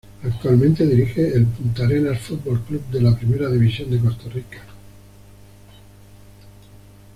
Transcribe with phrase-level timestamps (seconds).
[0.23, 4.57] Actualmente dirige al Puntarenas Fútbol Club de la Primera División de Costa Rica.